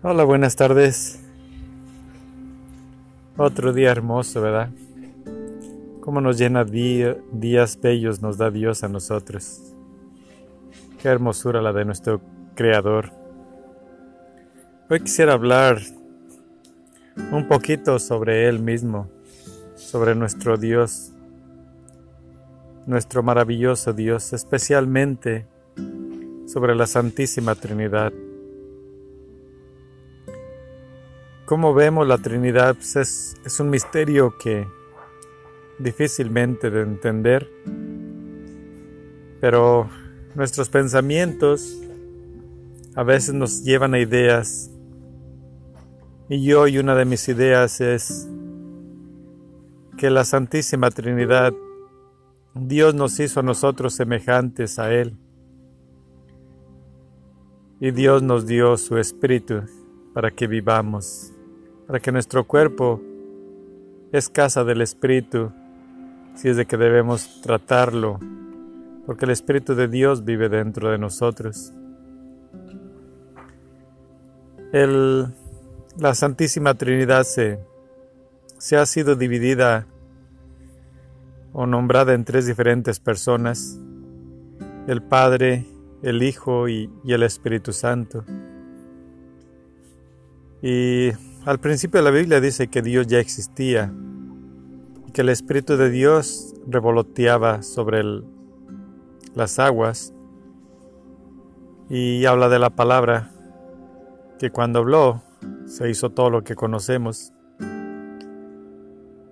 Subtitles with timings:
[0.00, 1.18] Hola, buenas tardes.
[3.36, 4.70] Otro día hermoso, ¿verdad?
[6.02, 9.74] Cómo nos llena días bellos nos da Dios a nosotros.
[11.02, 12.20] Qué hermosura la de nuestro
[12.54, 13.10] Creador.
[14.88, 15.80] Hoy quisiera hablar
[17.32, 19.08] un poquito sobre Él mismo,
[19.74, 21.10] sobre nuestro Dios,
[22.86, 25.48] nuestro maravilloso Dios, especialmente
[26.46, 28.12] sobre la Santísima Trinidad.
[31.48, 34.68] Como vemos, la Trinidad pues, es, es un misterio que
[35.78, 37.50] difícilmente de entender,
[39.40, 39.88] pero
[40.34, 41.80] nuestros pensamientos
[42.94, 44.70] a veces nos llevan a ideas.
[46.28, 48.28] Y hoy una de mis ideas es
[49.96, 51.54] que la Santísima Trinidad,
[52.52, 55.16] Dios nos hizo a nosotros semejantes a Él.
[57.80, 59.62] Y Dios nos dio su Espíritu
[60.12, 61.32] para que vivamos
[61.88, 63.00] para que nuestro cuerpo
[64.12, 65.50] es casa del Espíritu,
[66.34, 68.20] si es de que debemos tratarlo,
[69.06, 71.72] porque el Espíritu de Dios vive dentro de nosotros.
[74.70, 77.58] la Santísima Trinidad se,
[78.58, 79.86] se ha sido dividida
[81.54, 83.80] o nombrada en tres diferentes personas,
[84.86, 85.64] el Padre,
[86.02, 88.26] el Hijo y, y el Espíritu Santo.
[90.60, 91.12] Y
[91.48, 93.90] al principio la Biblia dice que Dios ya existía
[95.06, 98.02] y que el Espíritu de Dios revoloteaba sobre
[99.34, 100.12] las aguas
[101.88, 103.30] y habla de la palabra
[104.38, 105.22] que cuando habló
[105.64, 107.32] se hizo todo lo que conocemos.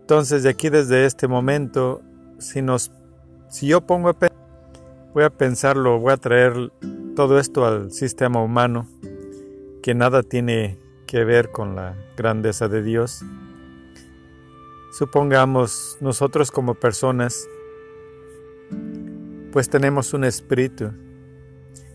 [0.00, 2.02] Entonces de aquí desde este momento,
[2.40, 2.90] si nos,
[3.50, 4.16] si yo pongo a
[5.14, 6.72] voy a pensarlo, voy a traer
[7.14, 8.88] todo esto al sistema humano,
[9.80, 13.24] que nada tiene que ver con la grandeza de Dios.
[14.92, 17.48] Supongamos nosotros como personas,
[19.50, 20.92] pues tenemos un espíritu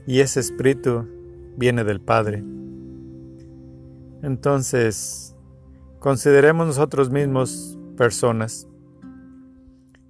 [0.06, 1.08] y ese espíritu
[1.56, 2.44] viene del Padre.
[4.22, 5.34] Entonces,
[6.00, 8.68] consideremos nosotros mismos personas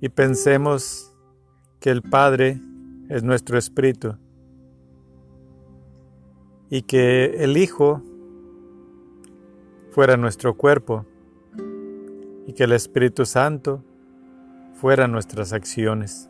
[0.01, 1.13] y pensemos
[1.79, 2.59] que el Padre
[3.09, 4.17] es nuestro espíritu
[6.71, 8.01] y que el Hijo
[9.95, 11.05] fuera nuestro cuerpo
[12.45, 13.81] y que el Espíritu Santo
[14.73, 16.29] fuera nuestras acciones.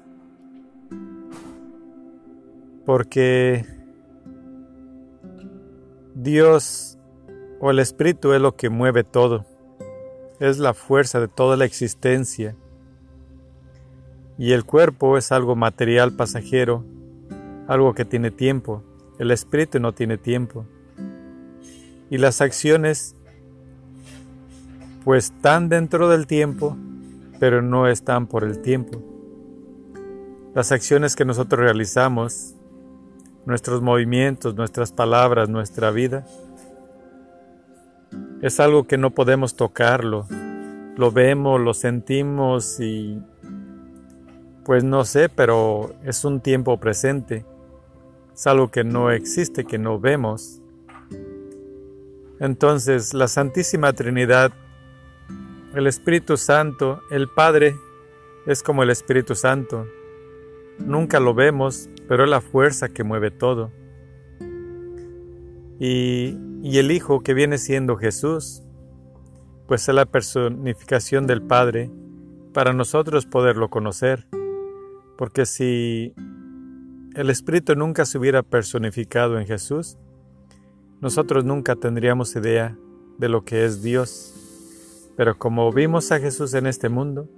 [2.85, 3.65] Porque
[6.13, 6.99] Dios
[7.59, 9.47] o el Espíritu es lo que mueve todo,
[10.39, 12.55] es la fuerza de toda la existencia.
[14.37, 16.85] Y el cuerpo es algo material pasajero,
[17.67, 18.83] algo que tiene tiempo.
[19.17, 20.67] El Espíritu no tiene tiempo.
[22.11, 23.15] Y las acciones
[25.05, 26.75] pues están dentro del tiempo,
[27.39, 29.03] pero no están por el tiempo.
[30.55, 32.55] Las acciones que nosotros realizamos,
[33.45, 36.25] nuestros movimientos, nuestras palabras, nuestra vida,
[38.41, 40.25] es algo que no podemos tocarlo.
[40.97, 43.21] Lo vemos, lo sentimos y
[44.63, 47.45] pues no sé, pero es un tiempo presente.
[48.33, 50.61] Es algo que no existe, que no vemos.
[52.39, 54.51] Entonces, la Santísima Trinidad
[55.75, 57.75] el Espíritu Santo, el Padre,
[58.45, 59.85] es como el Espíritu Santo.
[60.79, 63.71] Nunca lo vemos, pero es la fuerza que mueve todo.
[65.77, 68.63] Y, el Hijo que viene siendo Jesús,
[69.67, 71.91] pues es la personificación del Padre
[72.53, 74.27] para nosotros poderlo conocer.
[75.17, 76.13] Porque si
[77.15, 79.97] el Espíritu nunca se hubiera personificado en Jesús,
[81.01, 82.77] nosotros nunca tendríamos idea
[83.17, 84.44] de lo que es Dios.
[85.15, 87.29] Pero como vimos a Jesús en este mundo,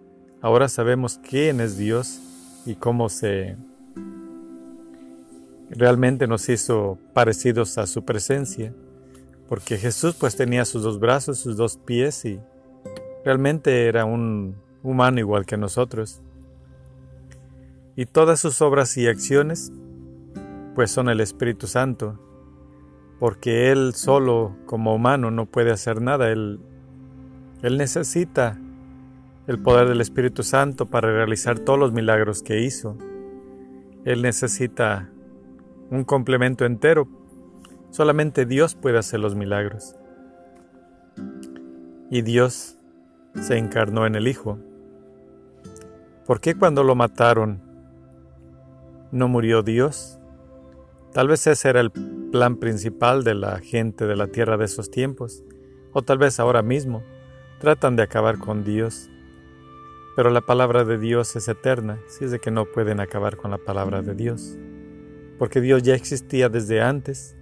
[0.42, 2.20] ahora sabemos quién es Dios
[2.66, 3.56] y cómo se
[5.70, 8.74] realmente nos hizo parecidos a su presencia,
[9.48, 12.40] porque Jesús pues tenía sus dos brazos, sus dos pies y
[13.24, 16.22] realmente era un humano igual que nosotros.
[17.96, 19.72] Y todas sus obras y acciones
[20.76, 22.20] pues son el Espíritu Santo,
[23.20, 26.60] porque Él solo como humano no puede hacer nada, Él
[27.62, 28.58] él necesita
[29.48, 32.98] el poder del Espíritu Santo para realizar todos los milagros que hizo.
[34.06, 35.10] Él necesita
[35.90, 37.08] un complemento entero.
[37.90, 39.96] Solamente Dios puede hacer los milagros.
[42.12, 42.78] Y Dios
[43.42, 44.60] se encarnó en el Hijo.
[46.26, 47.62] ¿Por qué cuando lo mataron
[49.12, 50.20] no murió Dios?
[51.14, 54.92] Tal vez ese era el plan principal de la gente de la tierra de esos
[54.92, 55.44] tiempos,
[55.94, 57.02] o tal vez ahora mismo,
[57.60, 59.10] tratan de acabar con Dios.
[60.16, 63.52] Pero la palabra de Dios es eterna, si es de que no pueden acabar con
[63.52, 64.58] la palabra de Dios.
[65.38, 67.36] Porque Dios ya existía desde antes,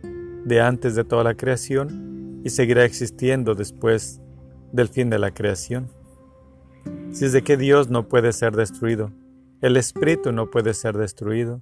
[0.43, 4.21] de antes de toda la creación, y seguirá existiendo después
[4.71, 5.87] del fin de la creación.
[7.11, 9.11] Si es de que Dios no puede ser destruido,
[9.61, 11.61] el Espíritu no puede ser destruido,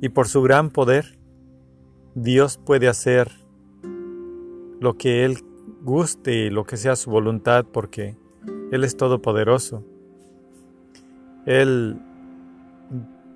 [0.00, 1.18] y por su gran poder,
[2.14, 3.30] Dios puede hacer
[4.80, 5.38] lo que Él
[5.82, 8.16] guste y lo que sea su voluntad, porque
[8.70, 9.84] él es todopoderoso.
[11.46, 12.00] Él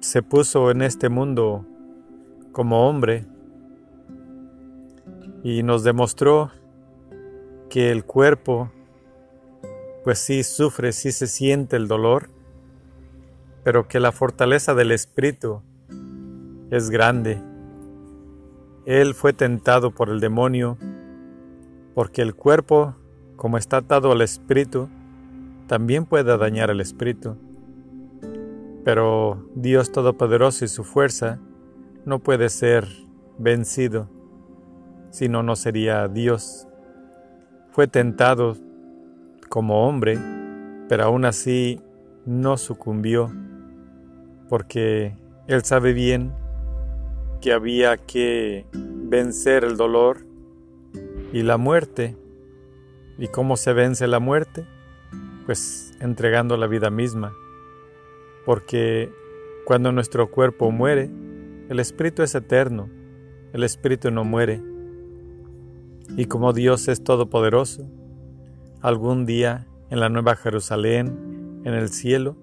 [0.00, 1.64] se puso en este mundo
[2.52, 3.26] como hombre
[5.42, 6.50] y nos demostró
[7.70, 8.70] que el cuerpo,
[10.04, 12.28] pues sí sufre, sí se siente el dolor,
[13.64, 15.62] pero que la fortaleza del espíritu
[16.70, 17.40] es grande.
[18.84, 20.76] Él fue tentado por el demonio
[21.94, 22.94] porque el cuerpo,
[23.36, 24.88] como está atado al espíritu,
[25.66, 27.36] también puede dañar el espíritu.
[28.84, 31.38] Pero Dios Todopoderoso y su fuerza
[32.04, 32.88] no puede ser
[33.38, 34.08] vencido,
[35.10, 36.66] si no, no sería Dios.
[37.70, 38.56] Fue tentado
[39.48, 40.18] como hombre,
[40.88, 41.80] pero aún así
[42.26, 43.30] no sucumbió,
[44.48, 45.16] porque
[45.46, 46.32] Él sabe bien
[47.40, 50.31] que había que vencer el dolor
[51.32, 52.16] y la muerte.
[53.18, 54.66] ¿Y cómo se vence la muerte?
[55.44, 57.34] pues entregando la vida misma,
[58.44, 59.12] porque
[59.66, 61.10] cuando nuestro cuerpo muere,
[61.68, 62.88] el espíritu es eterno,
[63.52, 64.62] el espíritu no muere.
[66.16, 67.88] Y como Dios es todopoderoso,
[68.80, 72.36] algún día en la Nueva Jerusalén, en el cielo,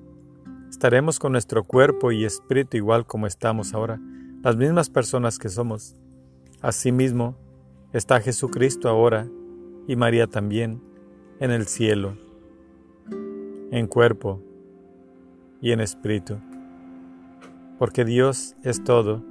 [0.69, 4.00] estaremos con nuestro cuerpo y espíritu igual como estamos ahora,
[4.42, 5.95] las mismas personas que somos.
[6.62, 7.38] Asimismo,
[7.94, 9.27] está Jesucristo ahora
[9.88, 10.81] y María también
[11.39, 12.18] en el cielo
[13.71, 14.41] en cuerpo
[15.62, 16.39] y en espíritu,
[17.77, 19.24] porque Dios es todo.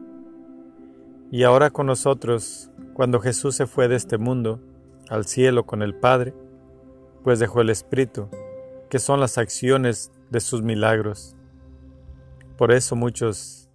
[1.31, 4.61] Y ahora con nosotros, cuando Jesús se fue de este mundo
[5.09, 6.35] al cielo con el Padre,
[7.25, 8.29] pues dejó el Espíritu,
[8.89, 11.37] que son las acciones de sus milagros.
[12.57, 13.69] Por eso muchos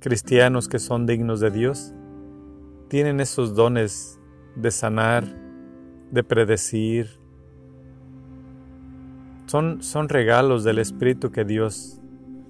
[0.00, 1.92] cristianos que son dignos de Dios
[2.94, 4.20] tienen esos dones
[4.54, 5.24] de sanar,
[6.12, 7.18] de predecir,
[9.46, 12.00] son, son regalos del Espíritu que Dios,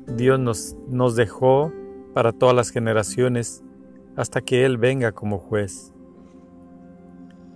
[0.06, 1.72] Dios nos, nos dejó
[2.12, 3.64] para todas las generaciones
[4.16, 5.94] hasta que Él venga como juez.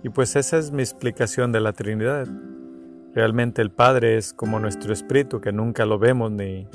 [0.01, 2.27] Y pues esa es mi explicación de la Trinidad.
[3.13, 6.67] Realmente el Padre es como nuestro espíritu que nunca lo vemos ni...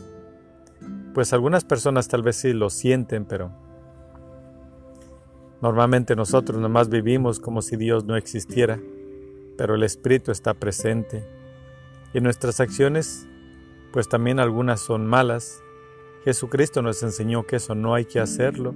[1.12, 3.63] Pues algunas personas tal vez sí lo sienten, pero
[5.64, 8.78] normalmente nosotros nomás vivimos como si Dios no existiera,
[9.56, 11.24] pero el espíritu está presente
[12.12, 13.26] y nuestras acciones,
[13.90, 15.62] pues también algunas son malas.
[16.22, 18.74] Jesucristo nos enseñó que eso no hay que hacerlo.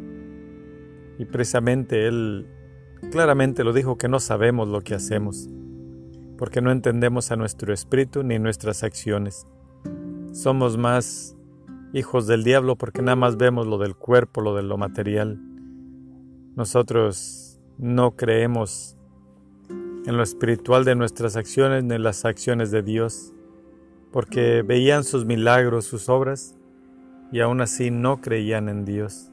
[1.19, 2.47] Y precisamente Él
[3.11, 5.47] claramente lo dijo que no sabemos lo que hacemos,
[6.39, 9.47] porque no entendemos a nuestro espíritu ni nuestras acciones.
[10.33, 11.37] Somos más
[11.93, 15.39] hijos del diablo porque nada más vemos lo del cuerpo, lo de lo material.
[16.59, 18.97] Nosotros no creemos
[19.69, 23.33] en lo espiritual de nuestras acciones ni en las acciones de Dios,
[24.11, 26.57] porque veían sus milagros, sus obras,
[27.31, 29.31] y aún así no creían en Dios.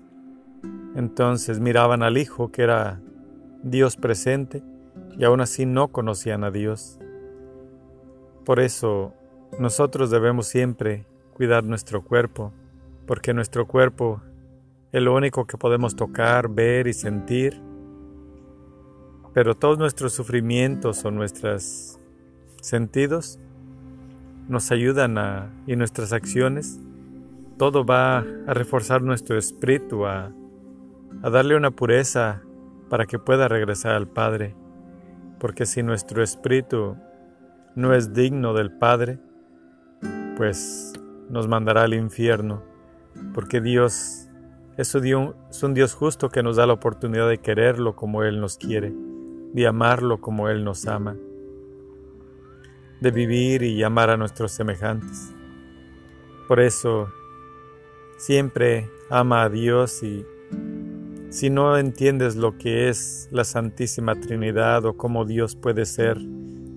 [0.95, 3.01] Entonces miraban al Hijo, que era
[3.63, 4.61] Dios presente,
[5.17, 6.99] y aún así no conocían a Dios.
[8.45, 9.15] Por eso
[9.57, 12.53] nosotros debemos siempre cuidar nuestro cuerpo,
[13.07, 14.21] porque nuestro cuerpo
[14.95, 17.61] es lo único que podemos tocar, ver y sentir
[19.35, 21.99] pero todos nuestros sufrimientos o nuestros
[22.61, 23.37] sentidos
[24.47, 26.79] nos ayudan a, y nuestras acciones,
[27.57, 30.31] todo va a reforzar nuestro espíritu, a,
[31.21, 32.43] a darle una pureza
[32.89, 34.55] para que pueda regresar al Padre.
[35.37, 36.95] Porque si nuestro espíritu
[37.75, 39.19] no es digno del Padre,
[40.37, 40.93] pues
[41.29, 42.63] nos mandará al infierno,
[43.33, 44.24] porque Dios
[44.77, 44.93] es
[45.63, 48.93] un Dios justo que nos da la oportunidad de quererlo como Él nos quiere
[49.55, 51.15] de amarlo como Él nos ama,
[52.99, 55.33] de vivir y amar a nuestros semejantes.
[56.49, 57.07] Por eso,
[58.17, 60.25] siempre ama a Dios y
[61.29, 66.17] si no entiendes lo que es la Santísima Trinidad o cómo Dios puede ser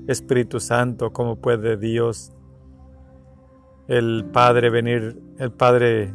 [0.07, 2.33] Espíritu Santo, cómo puede Dios,
[3.89, 6.15] el Padre venir, el Padre,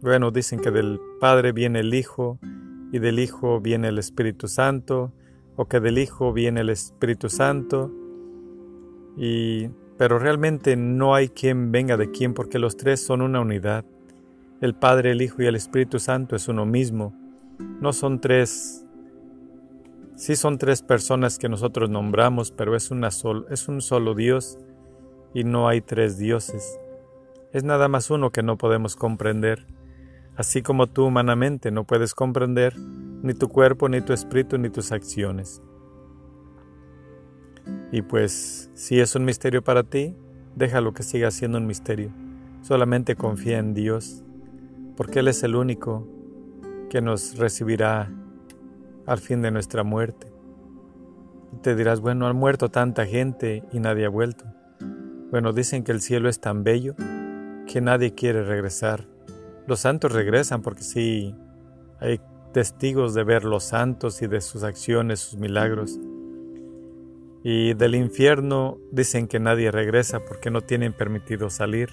[0.00, 2.38] bueno, dicen que del Padre viene el Hijo
[2.92, 5.12] y del Hijo viene el Espíritu Santo,
[5.56, 7.92] o que del Hijo viene el Espíritu Santo,
[9.16, 13.84] y, pero realmente no hay quien venga de quien porque los tres son una unidad.
[14.60, 17.12] El Padre, el Hijo y el Espíritu Santo es uno mismo.
[17.80, 18.86] No son tres,
[20.14, 24.58] sí son tres personas que nosotros nombramos, pero es, una es un solo Dios
[25.34, 26.78] y no hay tres dioses.
[27.52, 29.66] Es nada más uno que no podemos comprender,
[30.38, 34.92] así como tú humanamente no puedes comprender ni tu cuerpo, ni tu espíritu, ni tus
[34.92, 35.60] acciones.
[37.90, 40.14] Y pues, si es un misterio para ti,
[40.54, 42.12] déjalo que siga siendo un misterio.
[42.62, 44.22] Solamente confía en Dios
[44.96, 46.06] porque Él es el único
[46.88, 48.08] que nos recibirá
[49.06, 50.32] al fin de nuestra muerte.
[51.52, 54.44] Y te dirás, bueno, ha muerto tanta gente y nadie ha vuelto.
[55.32, 56.94] Bueno, dicen que el cielo es tan bello
[57.66, 59.17] que nadie quiere regresar.
[59.68, 61.34] Los santos regresan porque sí
[62.00, 62.22] hay
[62.54, 65.98] testigos de ver los santos y de sus acciones, sus milagros.
[67.44, 71.90] Y del infierno dicen que nadie regresa porque no tienen permitido salir.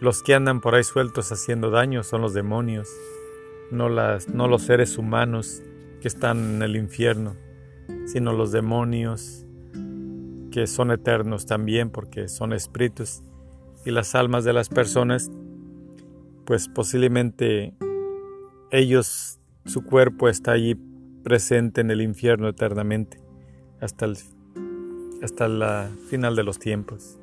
[0.00, 2.88] Los que andan por ahí sueltos haciendo daño son los demonios,
[3.70, 5.62] no, las, no los seres humanos
[6.00, 7.36] que están en el infierno,
[8.06, 9.44] sino los demonios
[10.50, 13.20] que son eternos también porque son espíritus
[13.84, 15.30] y las almas de las personas,
[16.48, 17.74] pues posiblemente
[18.70, 20.76] ellos, su cuerpo está allí
[21.22, 23.20] presente en el infierno eternamente
[23.82, 24.16] hasta el,
[25.22, 27.18] hasta la final de los tiempos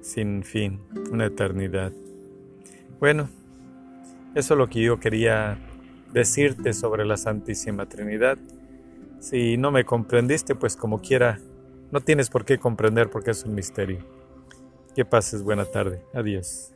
[0.00, 0.80] sin fin,
[1.12, 1.92] una eternidad.
[2.98, 3.28] Bueno,
[4.34, 5.58] eso es lo que yo quería
[6.10, 8.38] decirte sobre la Santísima Trinidad.
[9.20, 11.40] Si no me comprendiste, pues como quiera,
[11.92, 13.98] no tienes por qué comprender porque es un misterio.
[14.94, 16.02] Que pases buena tarde.
[16.14, 16.73] Adiós.